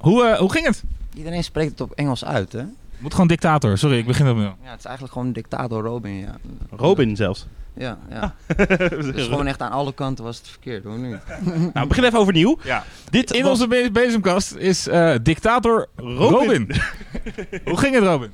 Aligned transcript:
Hoe, 0.00 0.24
eh, 0.26 0.38
hoe 0.38 0.52
ging 0.52 0.66
het? 0.66 0.82
Iedereen 1.14 1.44
spreekt 1.44 1.70
het 1.70 1.80
op 1.80 1.92
Engels 1.92 2.24
uit, 2.24 2.52
hè? 2.52 2.62
Moet 2.98 3.12
gewoon 3.12 3.26
dictator. 3.28 3.78
Sorry, 3.78 3.98
ik 3.98 4.06
begin 4.06 4.28
opnieuw. 4.28 4.54
Ja, 4.62 4.70
het 4.70 4.78
is 4.78 4.84
eigenlijk 4.84 5.14
gewoon 5.14 5.32
dictator 5.32 5.82
Robin, 5.84 6.12
ja. 6.14 6.36
Robin 6.70 7.16
zelfs. 7.16 7.46
Ja, 7.74 7.98
ja. 8.10 8.34
dus 9.12 9.24
gewoon 9.26 9.46
echt 9.46 9.62
aan 9.62 9.70
alle 9.70 9.92
kanten 9.94 10.24
was 10.24 10.38
het 10.38 10.48
verkeerd, 10.48 10.84
hoor 10.84 10.98
niet? 10.98 11.16
Nou, 11.74 11.86
begin 11.86 12.04
even 12.04 12.18
overnieuw. 12.18 12.58
Ja. 12.62 12.84
Dit 13.10 13.30
In 13.32 13.42
was- 13.42 13.50
onze 13.52 13.66
be- 13.68 13.88
bezemkast 13.92 14.54
is 14.54 14.86
eh, 14.88 15.14
dictator 15.22 15.86
Robin. 15.96 16.70
hoe 17.64 17.76
ging 17.78 17.94
het, 17.94 18.04
Robin? 18.04 18.30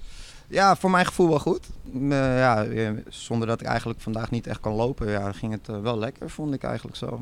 Ja, 0.49 0.77
voor 0.77 0.91
mijn 0.91 1.07
gevoel 1.07 1.29
wel 1.29 1.39
goed. 1.39 1.67
Eh, 1.95 2.09
ja, 2.39 2.67
zonder 3.09 3.49
dat 3.49 3.61
ik 3.61 3.67
eigenlijk 3.67 4.01
vandaag 4.01 4.31
niet 4.31 4.47
echt 4.47 4.61
kan 4.61 4.73
lopen, 4.73 5.11
ja, 5.11 5.33
ging 5.33 5.53
het 5.53 5.81
wel 5.83 5.99
lekker, 5.99 6.31
vond 6.31 6.55
ik 6.55 6.63
eigenlijk 6.63 6.97
zo. 6.97 7.21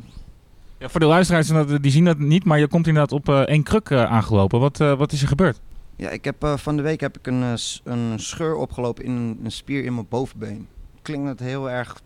Ja, 0.85 0.91
voor 0.91 1.01
de 1.01 1.07
luisteraars, 1.07 1.51
die 1.81 1.91
zien 1.91 2.05
dat 2.05 2.19
niet, 2.19 2.45
maar 2.45 2.59
je 2.59 2.67
komt 2.67 2.87
inderdaad 2.87 3.13
op 3.13 3.29
eh, 3.29 3.41
één 3.41 3.63
kruk 3.63 3.91
eh, 3.91 4.05
aangelopen. 4.05 4.61
Wat, 4.61 4.81
eh, 4.81 4.99
wat 4.99 5.13
is 5.13 5.23
er 5.23 5.29
gebeurd? 5.29 5.61
Ja, 5.97 6.11
ik 6.11 6.25
heb 6.25 6.53
van 6.57 6.77
de 6.77 6.83
week 6.83 7.01
heb 7.01 7.19
ik 7.19 7.27
een, 7.27 7.57
een 7.85 8.19
scheur 8.19 8.55
opgelopen 8.55 9.05
in 9.05 9.39
een, 9.45 9.51
spier 9.51 9.85
in 9.85 9.95
mijn 9.95 10.09
bovenbeen. 10.09 10.69
Klinkt 11.03 11.29
het 11.29 11.41
heel 11.41 11.71
erg 11.71 12.01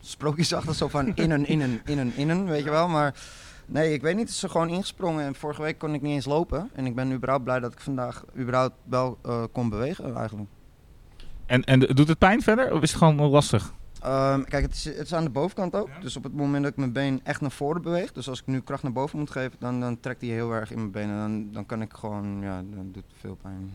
sprookjesachtig, 0.00 0.74
zo 0.74 0.88
van 0.88 1.16
in 1.16 1.30
een, 1.30 1.46
in 1.46 1.60
een, 1.60 1.80
in 1.84 1.98
een, 1.98 2.12
in 2.16 2.28
een, 2.28 2.46
weet 2.46 2.64
je 2.64 2.70
wel. 2.70 2.88
Maar 2.88 3.14
nee, 3.66 3.92
ik 3.92 4.02
weet 4.02 4.14
niet, 4.14 4.26
het 4.26 4.34
is 4.34 4.42
er 4.42 4.50
gewoon 4.50 4.68
ingesprongen. 4.68 5.24
En 5.24 5.34
vorige 5.34 5.62
week 5.62 5.78
kon 5.78 5.94
ik 5.94 6.02
niet 6.02 6.12
eens 6.12 6.26
lopen. 6.26 6.70
En 6.74 6.86
ik 6.86 6.94
ben 6.94 7.12
überhaupt 7.12 7.44
blij 7.44 7.60
dat 7.60 7.72
ik 7.72 7.80
vandaag 7.80 8.24
überhaupt 8.38 8.74
wel 8.84 9.18
kon 9.52 9.68
bewegen 9.68 10.16
eigenlijk. 10.16 10.48
En, 11.46 11.64
en 11.64 11.80
doet 11.80 12.08
het 12.08 12.18
pijn 12.18 12.42
verder 12.42 12.72
of 12.72 12.82
is 12.82 12.90
het 12.90 12.98
gewoon 12.98 13.30
lastig? 13.30 13.72
Ehm, 14.00 14.42
kijk, 14.42 14.62
het 14.62 14.74
is, 14.74 14.84
het 14.84 15.06
is 15.06 15.14
aan 15.14 15.24
de 15.24 15.30
bovenkant 15.30 15.74
ook. 15.74 15.88
Dus 16.00 16.16
op 16.16 16.22
het 16.22 16.34
moment 16.34 16.62
dat 16.62 16.72
ik 16.72 16.78
mijn 16.78 16.92
been 16.92 17.20
echt 17.22 17.40
naar 17.40 17.50
voren 17.50 17.82
beweeg, 17.82 18.12
dus 18.12 18.28
als 18.28 18.40
ik 18.40 18.46
nu 18.46 18.60
kracht 18.60 18.82
naar 18.82 18.92
boven 18.92 19.18
moet 19.18 19.30
geven, 19.30 19.56
dan, 19.58 19.80
dan 19.80 20.00
trekt 20.00 20.20
hij 20.20 20.30
heel 20.30 20.52
erg 20.52 20.70
in 20.70 20.78
mijn 20.78 20.90
benen. 20.90 21.18
Dan, 21.18 21.52
dan 21.52 21.66
kan 21.66 21.82
ik 21.82 21.92
gewoon, 21.92 22.40
ja, 22.40 22.62
dan 22.74 22.90
doet 22.92 23.04
het 23.08 23.20
veel 23.20 23.38
pijn. 23.42 23.72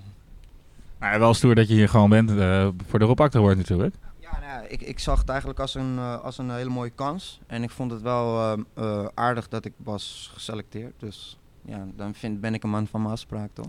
Nou, 1.00 1.14
ja, 1.14 1.20
wel 1.20 1.34
stoer 1.34 1.56
dat 1.56 1.68
je 1.68 1.74
hier 1.74 1.90
gewoon 1.90 2.10
bent 2.10 2.30
eh, 2.30 2.68
voor 2.88 3.00
de 3.00 3.06
Rob 3.06 3.34
wordt 3.34 3.58
natuurlijk. 3.58 3.96
Ja, 4.20 4.40
nou 4.40 4.44
ja, 4.44 4.62
ik, 4.68 4.82
ik 4.82 5.00
zag 5.00 5.20
het 5.20 5.30
eigenlijk 5.30 5.60
als 5.60 5.76
een, 5.76 5.98
eh, 5.98 6.24
als 6.24 6.38
een 6.38 6.52
hele 6.52 6.70
mooie 6.70 6.90
kans. 6.90 7.40
En 7.48 7.64
ik 7.64 7.70
vond 7.70 7.92
het 7.92 8.02
wel 8.02 8.42
eh, 8.42 8.60
eh, 8.74 9.08
aardig 9.14 9.48
dat 9.48 9.66
ik 9.66 9.74
was 9.78 10.30
geselecteerd. 10.34 10.94
Dus 11.00 11.40
ja, 11.66 11.86
dan 11.96 12.14
vind, 12.14 12.42
ben 12.42 12.54
ik 12.54 12.64
een 12.64 12.70
man 12.70 12.88
van 12.88 13.02
mijn 13.02 13.14
afspraak, 13.14 13.50
toch? 13.54 13.68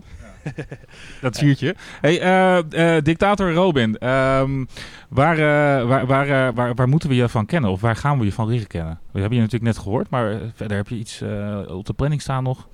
Dat 1.21 1.37
vuurtje. 1.37 1.75
Hey, 2.01 2.21
eh, 2.21 2.95
eh, 2.95 3.03
dictator 3.03 3.53
Robin, 3.53 3.97
ehm, 3.97 4.65
waar, 5.09 5.37
eh, 5.37 5.87
waar, 5.87 6.05
waar, 6.05 6.53
waar, 6.53 6.75
waar 6.75 6.89
moeten 6.89 7.09
we 7.09 7.15
je 7.15 7.29
van 7.29 7.45
kennen? 7.45 7.71
Of 7.71 7.81
waar 7.81 7.95
gaan 7.95 8.19
we 8.19 8.25
je 8.25 8.31
van 8.31 8.47
leren 8.47 8.67
kennen? 8.67 8.99
We 9.11 9.19
hebben 9.19 9.37
je 9.37 9.43
natuurlijk 9.43 9.73
net 9.73 9.83
gehoord, 9.83 10.09
maar 10.09 10.39
verder 10.53 10.77
heb 10.77 10.87
je 10.87 10.95
iets 10.95 11.21
op 11.67 11.85
de 11.85 11.93
planning 11.93 12.21
staan 12.21 12.43
nog? 12.43 12.67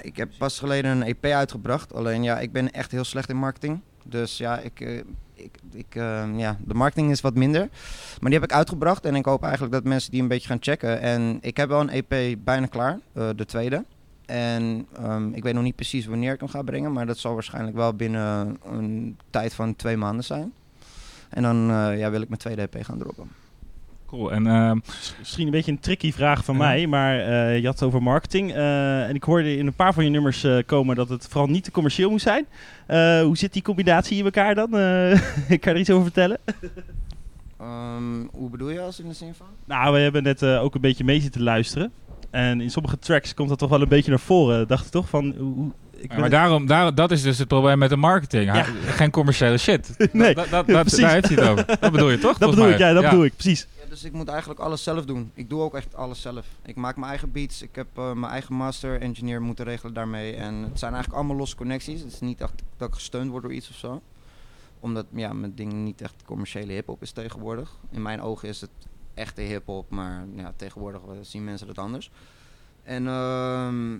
Ik 0.00 0.16
heb 0.16 0.30
pas 0.38 0.58
geleden 0.58 0.90
een 0.90 1.02
EP 1.02 1.24
uitgebracht. 1.24 1.94
Alleen 1.94 2.22
ja, 2.22 2.38
ik 2.38 2.52
ben 2.52 2.72
echt 2.72 2.90
heel 2.90 3.04
slecht 3.04 3.28
in 3.28 3.36
marketing. 3.36 3.80
Dus 4.04 4.36
ja, 4.38 4.58
ik, 4.58 5.04
ik, 5.42 5.58
ik, 5.72 5.94
eh, 5.94 6.24
ja, 6.36 6.56
de 6.64 6.74
marketing 6.74 7.10
is 7.10 7.20
wat 7.20 7.34
minder. 7.34 7.68
Maar 8.20 8.30
die 8.30 8.40
heb 8.40 8.50
ik 8.50 8.56
uitgebracht. 8.56 9.04
En 9.04 9.14
ik 9.14 9.24
hoop 9.24 9.42
eigenlijk 9.42 9.72
dat 9.72 9.84
mensen 9.84 10.10
die 10.10 10.22
een 10.22 10.28
beetje 10.28 10.48
gaan 10.48 10.56
checken. 10.60 11.00
En 11.00 11.38
ik 11.40 11.56
heb 11.56 11.68
wel 11.68 11.80
een 11.80 12.04
EP 12.04 12.36
bijna 12.44 12.66
klaar, 12.66 12.98
eh, 13.12 13.28
de 13.36 13.44
tweede. 13.44 13.84
En 14.32 14.86
ehm, 14.96 15.32
ik 15.32 15.42
weet 15.42 15.54
nog 15.54 15.62
niet 15.62 15.74
precies 15.76 16.06
wanneer 16.06 16.32
ik 16.32 16.40
hem 16.40 16.48
ga 16.48 16.62
brengen. 16.62 16.92
Maar 16.92 17.06
dat 17.06 17.18
zal 17.18 17.34
waarschijnlijk 17.34 17.76
wel 17.76 17.94
binnen 17.94 18.56
een 18.72 19.16
tijd 19.30 19.54
van 19.54 19.76
twee 19.76 19.96
maanden 19.96 20.24
zijn. 20.24 20.52
En 21.28 21.42
dan 21.42 21.70
eh, 21.70 21.98
ja, 21.98 22.10
wil 22.10 22.20
ik 22.20 22.28
mijn 22.28 22.40
tweede 22.40 22.62
EP 22.62 22.76
gaan 22.84 22.98
droppen. 22.98 23.28
Cool. 24.06 24.32
En 24.32 24.46
ehm, 24.46 24.78
Misschien 25.18 25.44
een 25.46 25.50
beetje 25.52 25.72
een 25.72 25.80
tricky 25.80 26.12
vraag 26.12 26.44
van 26.44 26.54
Ja. 26.54 26.60
mij, 26.60 26.86
maar 26.86 27.18
eh, 27.18 27.58
je 27.58 27.64
had 27.66 27.74
het 27.74 27.82
over 27.88 28.02
marketing. 28.02 28.52
eh, 28.52 29.08
en 29.08 29.14
ik 29.14 29.22
hoorde 29.22 29.56
in 29.56 29.66
een 29.66 29.72
paar 29.74 29.94
van 29.94 30.04
je 30.04 30.10
nummers 30.10 30.44
eh, 30.44 30.58
komen 30.66 30.96
dat 30.96 31.08
het 31.08 31.26
vooral 31.28 31.48
niet 31.50 31.64
te 31.64 31.70
commercieel 31.70 32.10
moest 32.10 32.24
zijn. 32.24 32.46
Eh, 32.86 33.22
hoe 33.22 33.36
zit 33.36 33.52
die 33.52 33.62
combinatie 33.62 34.18
in 34.18 34.24
elkaar 34.24 34.54
dan? 34.54 34.76
Eh, 34.76 34.78
kan 35.48 35.58
je 35.60 35.60
er 35.70 35.78
iets 35.78 35.90
over 35.90 36.02
vertellen? 36.04 36.38
Ehm, 37.60 38.26
hoe 38.32 38.50
bedoel 38.50 38.70
je 38.70 38.80
als 38.80 39.00
in 39.00 39.08
de 39.08 39.14
zin 39.14 39.34
van? 39.34 39.46
Nou, 39.64 39.92
we 39.94 39.98
hebben 40.00 40.22
net 40.22 40.42
eh, 40.42 40.62
ook 40.62 40.74
een 40.74 40.80
beetje 40.80 41.04
mee 41.04 41.20
zitten 41.20 41.42
luisteren. 41.42 41.92
En 42.32 42.60
in 42.60 42.70
sommige 42.70 42.98
tracks 42.98 43.34
komt 43.34 43.48
dat 43.48 43.58
toch 43.58 43.70
wel 43.70 43.82
een 43.82 43.88
beetje 43.88 44.10
naar 44.10 44.20
voren. 44.20 44.68
Dacht 44.68 44.84
ik 44.84 44.90
toch 44.90 45.08
van... 45.08 45.34
Hoe, 45.38 45.70
ik 45.90 46.12
Ja, 46.12 46.18
maar 46.18 46.30
daarom, 46.30 46.66
daar, 46.66 46.94
dat 46.94 47.10
is 47.10 47.22
dus 47.22 47.38
het 47.38 47.48
probleem 47.48 47.78
met 47.78 47.90
de 47.90 47.96
marketing. 47.96 48.54
Ja. 48.54 48.62
Geen 48.86 49.10
commerciële 49.10 49.58
shit. 49.58 49.94
Nee, 50.12 50.34
dat, 50.34 50.48
dat, 50.48 50.66
dat, 50.66 50.90
daar 50.90 51.12
heeft 51.12 51.28
hij 51.28 51.36
het 51.36 51.48
over. 51.48 51.66
Dat 51.80 51.92
bedoel 51.92 52.10
je 52.10 52.18
toch? 52.18 52.38
dat 52.38 52.50
bedoel 52.50 52.68
ik, 52.68 52.78
ja, 52.78 52.92
dat 52.92 53.02
bedoel 53.04 53.24
ik, 53.24 53.32
precies. 53.34 53.66
Ja, 53.82 53.88
dus 53.88 54.04
ik 54.04 54.12
moet 54.12 54.28
eigenlijk 54.28 54.60
alles 54.60 54.82
zelf 54.82 55.04
doen. 55.04 55.30
Ik 55.34 55.48
doe 55.48 55.60
ook 55.60 55.74
echt 55.74 55.94
alles 55.94 56.20
zelf. 56.20 56.46
Ik 56.64 56.76
maak 56.76 56.96
mijn 56.96 57.08
eigen 57.08 57.32
beats. 57.32 57.62
Ik 57.62 57.74
heb 57.74 57.86
eh, 57.94 58.12
mijn 58.12 58.32
eigen 58.32 58.54
master 58.54 59.00
engineer 59.00 59.42
moeten 59.42 59.64
regelen 59.64 59.94
daarmee. 59.94 60.34
En 60.34 60.54
het 60.54 60.78
zijn 60.78 60.92
eigenlijk 60.92 61.22
allemaal 61.22 61.36
losse 61.36 61.56
connecties. 61.56 62.00
Het 62.00 62.12
is 62.12 62.20
niet 62.20 62.40
echt 62.40 62.62
dat 62.76 62.88
ik 62.88 62.94
gesteund 62.94 63.30
word 63.30 63.42
door 63.42 63.52
iets 63.52 63.70
of 63.70 63.76
zo. 63.76 64.02
Omdat 64.80 65.06
ja, 65.14 65.32
mijn 65.32 65.54
ding 65.54 65.72
niet 65.72 66.00
echt 66.00 66.14
commerciële 66.24 66.72
hip-hop 66.72 67.02
is 67.02 67.12
tegenwoordig. 67.12 67.70
In 67.90 68.02
mijn 68.02 68.20
ogen 68.20 68.48
is 68.48 68.60
het 68.60 68.70
echte 69.14 69.40
hip-hop, 69.40 69.90
maar 69.90 70.26
ja, 70.36 70.52
tegenwoordig 70.56 71.00
zien 71.20 71.44
mensen 71.44 71.66
dat 71.66 71.78
anders. 71.78 72.10
En 72.82 73.06
ehm, 73.06 73.98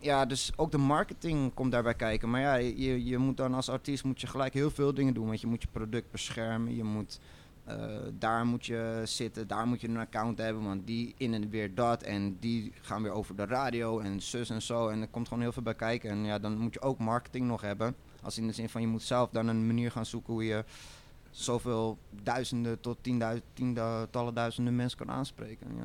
ja, 0.00 0.26
dus 0.26 0.52
ook 0.56 0.70
de 0.70 0.78
marketing 0.78 1.54
komt 1.54 1.72
daarbij 1.72 1.94
kijken. 1.94 2.30
Maar 2.30 2.40
ja, 2.40 2.54
je, 2.54 3.04
je 3.04 3.18
moet 3.18 3.36
dan 3.36 3.54
als 3.54 3.68
artiest 3.68 4.04
moet 4.04 4.20
je 4.20 4.26
gelijk 4.26 4.52
heel 4.52 4.70
veel 4.70 4.94
dingen 4.94 5.14
doen. 5.14 5.26
Want 5.26 5.40
je 5.40 5.46
moet 5.46 5.62
je 5.62 5.68
product 5.72 6.10
beschermen. 6.10 6.76
Je 6.76 6.84
moet 6.84 7.20
eh, 7.68 7.76
daar 8.18 8.46
moet 8.46 8.66
je 8.66 9.02
zitten, 9.04 9.46
daar 9.48 9.66
moet 9.66 9.80
je 9.80 9.88
een 9.88 9.96
account 9.96 10.38
hebben, 10.38 10.64
want 10.64 10.86
die 10.86 11.14
in 11.16 11.34
en 11.34 11.50
weer 11.50 11.74
dat. 11.74 12.02
En 12.02 12.36
die 12.40 12.72
gaan 12.80 13.02
weer 13.02 13.12
over 13.12 13.36
de 13.36 13.44
radio 13.44 13.98
en 14.00 14.20
zus 14.20 14.50
en 14.50 14.62
zo. 14.62 14.88
En 14.88 15.00
er 15.00 15.08
komt 15.08 15.28
gewoon 15.28 15.42
heel 15.42 15.52
veel 15.52 15.62
bij 15.62 15.74
kijken. 15.74 16.10
En 16.10 16.24
ja, 16.24 16.38
dan 16.38 16.58
moet 16.58 16.74
je 16.74 16.80
ook 16.80 16.98
marketing 16.98 17.46
nog 17.46 17.60
hebben. 17.60 17.94
Als 18.22 18.38
in 18.38 18.46
de 18.46 18.52
zin 18.52 18.68
van 18.68 18.80
je 18.80 18.86
moet 18.86 19.02
zelf 19.02 19.30
dan 19.30 19.46
een 19.46 19.66
manier 19.66 19.90
gaan 19.90 20.06
zoeken 20.06 20.32
hoe 20.32 20.44
je 20.44 20.64
zoveel 21.30 21.98
duizenden 22.22 22.80
tot 22.80 22.98
tientallen 23.54 24.34
duizenden 24.34 24.76
mensen 24.76 24.98
kan 24.98 25.10
aanspreken. 25.10 25.66
Ja. 25.76 25.84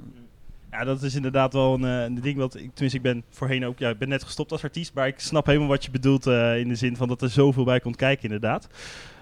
Ja, 0.74 0.84
dat 0.84 1.02
is 1.02 1.16
inderdaad 1.16 1.54
wel 1.54 1.74
een, 1.74 1.86
eh, 1.86 2.04
een 2.04 2.22
ding 2.22 2.38
wat 2.38 2.56
ik, 2.56 2.74
tenminste 2.74 2.98
ik 2.98 3.02
ben 3.02 3.24
voorheen 3.30 3.66
ook, 3.66 3.80
ja, 3.80 3.90
ik 3.90 3.98
ben 3.98 4.10
net 4.10 4.24
gestopt 4.24 4.52
als 4.52 4.64
artiest, 4.64 4.94
maar 4.94 5.08
ik 5.08 5.20
snap 5.20 5.46
helemaal 5.46 5.68
wat 5.68 5.86
je 5.86 5.92
bedoelt 5.92 6.28
eh, 6.28 6.60
in 6.60 6.68
de 6.68 6.76
zin 6.76 6.98
van 6.98 7.08
dat 7.08 7.22
er 7.22 7.30
zoveel 7.30 7.64
bij 7.64 7.80
komt 7.80 7.96
kijken 7.96 8.24
inderdaad. 8.24 8.68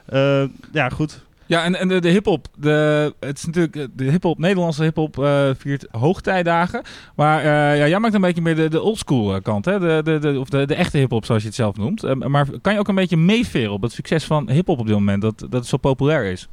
Eh, 0.06 0.44
ja, 0.72 0.90
goed. 0.90 1.26
Ja, 1.52 1.64
en, 1.64 1.76
en 1.76 1.88
de, 1.88 2.00
de 2.00 2.10
hip-hop. 2.10 2.48
De, 2.58 3.14
het 3.20 3.38
is 3.38 3.46
natuurlijk. 3.46 3.76
eh, 3.76 3.86
De 3.94 4.04
hip-hop, 4.04 4.38
Nederlandse 4.38 4.84
hip-hop 4.84 5.20
eh, 5.20 5.50
viert 5.58 5.88
hoogtijdagen. 5.92 6.82
Maar 7.16 7.40
eh, 7.40 7.78
ja, 7.78 7.88
jij 7.88 8.00
maakt 8.00 8.14
een 8.14 8.22
beetje 8.22 8.42
meer 8.42 8.56
de, 8.56 8.70
de 8.70 8.82
oldschool 8.82 9.42
kant, 9.42 9.66
hè? 9.66 9.80
De, 9.80 10.02
de, 10.04 10.20
de, 10.20 10.40
of 10.40 10.50
de, 10.50 10.66
de 10.66 10.76
echte 10.76 10.98
hip-hop, 10.98 11.26
zoals 11.26 11.42
je 11.42 11.48
het 11.48 11.58
zelf 11.58 11.78
noemt. 11.78 12.16
Maar 12.28 12.48
kan 12.62 12.74
je 12.74 12.80
ook 12.80 12.88
een 12.88 12.96
beetje 12.96 13.18
meeveren 13.18 13.72
op 13.72 13.82
het 13.82 13.92
succes 13.92 14.26
van 14.26 14.50
hip-hop 14.50 14.80
op 14.80 14.86
dit 14.86 14.96
moment? 14.96 15.22
Dat, 15.22 15.40
dat 15.40 15.52
het 15.52 15.66
zo 15.66 15.78
populair 15.78 16.24
is? 16.32 16.48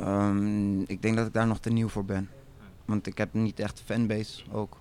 Ehm, 0.00 0.80
ik 0.80 1.02
denk 1.02 1.16
dat 1.16 1.26
ik 1.26 1.32
daar 1.32 1.46
nog 1.46 1.58
te 1.58 1.70
nieuw 1.70 1.88
voor 1.88 2.04
ben. 2.04 2.28
Want 2.84 3.06
ik 3.06 3.18
heb 3.18 3.28
niet 3.32 3.60
echt 3.60 3.82
fanbase 3.84 4.42
ook. 4.52 4.76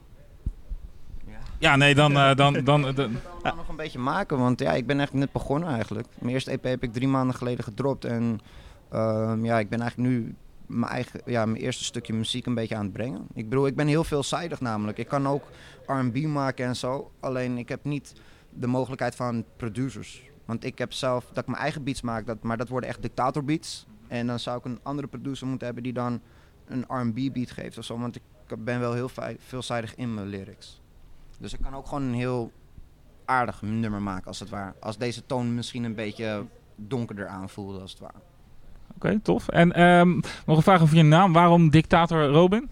Ja, 1.59 1.75
nee, 1.75 1.95
dan. 1.95 2.11
eh, 2.17 2.35
dan, 2.35 2.53
dan, 2.63 2.81
dan, 2.95 3.11
nog 3.43 3.69
een 3.69 3.75
beetje 3.75 3.99
maken, 3.99 4.37
want 4.37 4.59
ja, 4.59 4.71
ik 4.73 4.87
ben 4.87 4.99
echt 4.99 5.13
net 5.13 5.31
begonnen 5.31 5.69
eigenlijk. 5.69 6.07
Mijn 6.19 6.33
eerste 6.33 6.51
EP 6.51 6.63
heb 6.63 6.83
ik 6.83 6.93
drie 6.93 7.07
maanden 7.07 7.35
geleden 7.35 7.63
gedropt. 7.63 8.05
En 8.05 8.39
ehm, 8.89 9.45
ja, 9.45 9.59
ik 9.59 9.69
ben 9.69 9.81
eigenlijk 9.81 10.09
nu 10.09 10.35
mijn, 10.65 10.91
eigen, 10.91 11.21
ja, 11.25 11.45
mijn 11.45 11.63
eerste 11.63 11.83
stukje 11.83 12.13
muziek 12.13 12.45
een 12.45 12.53
beetje 12.53 12.75
aan 12.75 12.83
het 12.83 12.93
brengen. 12.93 13.27
Ik 13.33 13.49
bedoel, 13.49 13.67
ik 13.67 13.75
ben 13.75 13.87
heel 13.87 14.03
veelzijdig 14.03 14.61
namelijk. 14.61 14.97
Ik 14.97 15.07
kan 15.07 15.27
ook 15.27 15.43
R&B 15.85 16.17
maken 16.17 16.65
en 16.65 16.75
zo. 16.75 17.11
Alleen 17.19 17.57
ik 17.57 17.69
heb 17.69 17.83
niet 17.83 18.13
de 18.49 18.67
mogelijkheid 18.67 19.15
van 19.15 19.45
producers. 19.55 20.23
Want 20.45 20.63
ik 20.63 20.77
heb 20.77 20.93
zelf 20.93 21.25
dat 21.27 21.37
ik 21.37 21.49
mijn 21.49 21.61
eigen 21.61 21.83
beats 21.83 22.01
maak, 22.01 22.25
dat, 22.25 22.43
maar 22.43 22.57
dat 22.57 22.69
worden 22.69 22.89
echt 22.89 23.01
dictator 23.01 23.43
beats. 23.43 23.85
En 24.07 24.27
dan 24.27 24.39
zou 24.39 24.57
ik 24.57 24.65
een 24.65 24.79
andere 24.83 25.07
producer 25.07 25.47
moeten 25.47 25.65
hebben 25.65 25.83
die 25.83 25.93
dan 25.93 26.21
een 26.65 26.85
R&B 26.87 27.33
beat 27.33 27.51
geeft 27.51 27.77
of 27.77 27.83
zo. 27.83 27.99
Want 27.99 28.15
ik 28.15 28.21
ben 28.57 28.79
wel 28.79 28.93
heel 28.93 29.09
veelzijdig 29.37 29.95
in 29.95 30.13
mijn 30.13 30.27
lyrics. 30.27 30.81
Dus 31.39 31.53
ik 31.53 31.61
kan 31.61 31.75
ook 31.75 31.87
gewoon 31.87 32.03
een 32.03 32.13
heel 32.13 32.51
aardig 33.25 33.61
nummer 33.61 34.01
maken, 34.01 34.27
als 34.27 34.39
het 34.39 34.49
ware. 34.49 34.73
Als 34.79 34.97
deze 34.97 35.25
toon 35.25 35.55
misschien 35.55 35.83
een 35.83 35.95
beetje 35.95 36.45
donkerder 36.75 37.27
aanvoelde, 37.27 37.79
als 37.79 37.91
het 37.91 37.99
ware. 37.99 38.19
Oké, 38.97 39.19
tof. 39.23 39.47
En 39.47 39.71
ehm, 39.71 40.09
nog 40.45 40.57
een 40.57 40.63
vraag 40.63 40.81
over 40.81 40.95
je 40.95 41.03
naam. 41.03 41.33
Waarom 41.33 41.69
dictator 41.69 42.25
Robin? 42.25 42.69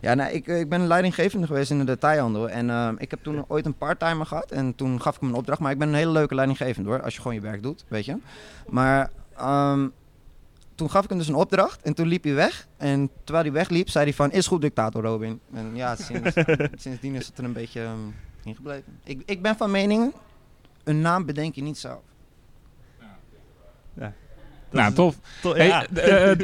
Ja, 0.00 0.14
nou, 0.14 0.32
ik, 0.32 0.48
eh, 0.48 0.60
ik 0.60 0.68
ben 0.68 0.86
leidinggevende 0.86 1.46
geweest 1.46 1.70
in 1.70 1.78
de 1.78 1.84
detailhandel. 1.84 2.50
En 2.50 2.70
ehm, 2.70 2.94
ik 2.98 3.10
heb 3.10 3.22
toen 3.22 3.44
ooit 3.48 3.66
een 3.66 3.76
parttimer 3.76 4.26
gehad. 4.26 4.50
En 4.50 4.74
toen 4.74 5.00
gaf 5.00 5.14
ik 5.14 5.20
hem 5.20 5.30
een 5.30 5.36
opdracht. 5.36 5.60
Maar 5.60 5.72
ik 5.72 5.78
ben 5.78 5.88
een 5.88 5.94
hele 5.94 6.10
leuke 6.10 6.34
leidinggevende 6.34 6.88
hoor. 6.88 7.02
Als 7.02 7.14
je 7.14 7.20
gewoon 7.20 7.36
je 7.36 7.42
werk 7.42 7.62
doet, 7.62 7.84
weet 7.88 8.04
je. 8.04 8.16
Maar 8.68 9.10
ehm, 9.36 9.88
toen 10.74 10.90
gaf 10.90 11.02
ik 11.02 11.08
hem 11.08 11.18
dus 11.18 11.28
een 11.28 11.34
opdracht. 11.34 11.82
En 11.82 11.94
toen 11.94 12.06
liep 12.06 12.24
hij 12.24 12.34
weg. 12.34 12.66
En 12.76 13.10
terwijl 13.24 13.44
hij 13.44 13.54
wegliep, 13.54 13.88
zei 13.88 14.04
hij 14.04 14.14
van... 14.14 14.30
Is 14.30 14.46
goed, 14.46 14.60
dictator 14.60 15.02
Robin. 15.02 15.40
En 15.52 15.70
ja, 15.74 15.96
sinds, 16.08 16.34
sindsdien 16.74 17.14
is 17.14 17.26
het 17.26 17.38
er 17.38 17.44
een 17.44 17.52
beetje 17.52 17.88
ingebleven. 18.44 18.98
Ik, 19.04 19.22
ik 19.26 19.42
ben 19.42 19.56
van 19.56 19.70
mening... 19.70 20.12
Een 20.84 21.00
naam 21.00 21.26
bedenk 21.26 21.54
je 21.54 21.62
niet 21.62 21.78
zelf. 21.78 22.02
Nou, 24.74 24.92
tof. 24.94 25.14
To- 25.42 25.54
Hey, 25.54 25.66
ja. 25.66 25.86
eh, 25.94 26.30
eh, 26.30 26.38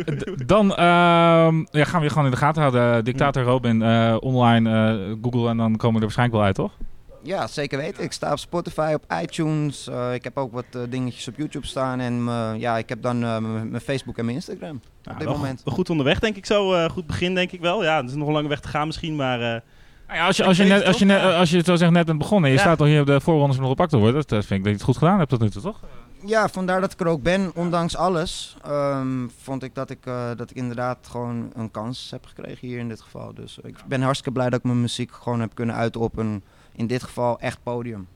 dan 0.47 0.71
ehm, 0.75 1.65
ja, 1.71 1.85
gaan 1.85 1.99
we 2.01 2.05
je 2.05 2.09
gewoon 2.09 2.25
in 2.25 2.31
de 2.31 2.37
gaten 2.37 2.63
houden. 2.63 3.05
Dictator 3.05 3.43
Robin 3.43 3.83
eh, 3.83 4.17
online, 4.21 4.71
eh, 4.71 5.13
Google 5.23 5.49
en 5.49 5.57
dan 5.57 5.77
komen 5.77 5.89
we 5.89 5.95
er 5.95 6.01
waarschijnlijk 6.01 6.37
wel 6.39 6.47
uit, 6.47 6.55
toch? 6.55 6.73
Ja, 7.23 7.47
zeker 7.47 7.79
weten. 7.79 8.05
Ik 8.05 8.13
sta 8.13 8.33
op 8.33 8.39
Spotify, 8.39 8.93
op 8.95 9.05
iTunes. 9.23 9.89
Eh, 9.89 10.15
ik 10.15 10.25
heb 10.25 10.37
ook 10.39 10.53
wat 10.53 10.65
eh, 10.73 10.81
dingetjes 10.89 11.29
op 11.29 11.35
YouTube 11.37 11.67
staan. 11.67 12.01
En 12.01 12.25
eh, 12.29 12.51
ja, 12.57 12.79
ik 12.79 12.89
heb 12.89 13.03
dan 13.03 13.23
eh, 13.25 13.39
mijn 13.39 13.81
Facebook 13.83 14.19
en 14.19 14.25
mijn 14.25 14.37
Instagram. 14.37 14.81
Ja, 15.03 15.13
op 15.13 15.19
dit 15.19 15.29
moment. 15.29 15.63
Goed, 15.65 15.91
onderweg, 15.91 16.19
denk 16.19 16.37
ik 16.37 16.47
zo. 16.47 16.73
eh, 16.75 16.91
goed 16.91 17.07
begin, 17.07 17.35
denk 17.35 17.53
ik 17.53 17.61
wel. 17.61 17.83
Ja, 17.85 17.99
er 17.99 18.05
is 18.05 18.15
nog 18.15 18.27
een 18.27 18.33
lange 18.33 18.49
weg 18.49 18.61
te 18.61 18.69
gaan 18.69 18.87
misschien, 18.87 19.17
maar... 19.17 19.41
eh, 19.41 19.61
Nou 20.07 20.19
ja, 20.19 20.27
als, 20.27 20.37
je, 20.37 20.45
als, 20.45 20.57
je 20.57 20.65
net, 20.65 20.85
als, 20.85 20.99
je 20.99 21.05
net, 21.05 21.23
als 21.23 21.51
je 21.51 21.57
het 21.57 21.67
zo 21.67 21.77
zegt 21.77 21.93
net 21.93 22.07
bent 22.07 22.19
begonnen 22.19 22.45
en 22.45 22.51
je 22.57 22.63
Ja. 22.63 22.65
staat 22.67 22.81
al 22.81 22.87
hier 22.87 23.01
op 23.01 23.07
de 23.07 23.21
voorrondes 23.21 23.57
om 23.57 23.61
nog 23.63 23.71
gepakt 23.71 23.91
te 23.91 23.97
worden, 23.97 24.15
dat, 24.15 24.29
dat 24.29 24.45
vind 24.45 24.59
ik 24.59 24.65
dat 24.65 24.67
je 24.73 24.79
het 24.79 24.83
goed 24.87 24.97
gedaan 24.99 25.19
hebt 25.19 25.31
tot 25.31 25.41
nu 25.41 25.51
toe, 25.51 25.63
toch? 25.63 25.81
Ja, 26.25 26.49
vandaar 26.49 26.81
dat 26.81 26.93
ik 26.93 27.01
er 27.01 27.07
ook 27.07 27.23
ben. 27.23 27.51
Ondanks 27.55 27.97
alles 27.97 28.57
ehm, 28.63 29.29
vond 29.43 29.63
ik 29.63 29.75
dat, 29.75 29.91
ik 29.91 30.07
eh, 30.07 30.31
dat 30.37 30.51
ik 30.51 30.57
inderdaad 30.57 30.99
gewoon 31.11 31.51
een 31.55 31.71
kans 31.71 32.11
heb 32.11 32.27
gekregen 32.27 32.69
hier 32.69 32.79
in 32.79 32.89
dit 32.89 33.01
geval. 33.01 33.35
Dus 33.35 33.59
ik 33.63 33.77
ben 33.87 34.03
hartstikke 34.03 34.33
blij 34.33 34.51
dat 34.51 34.59
ik 34.59 34.65
mijn 34.65 34.81
muziek 34.81 35.13
gewoon 35.13 35.41
heb 35.41 35.55
kunnen 35.55 35.75
uiten 35.75 36.01
op 36.01 36.17
een, 36.17 36.43
in 36.73 36.87
dit 36.87 37.03
geval, 37.03 37.39
echt 37.39 37.63
podium. 37.63 38.09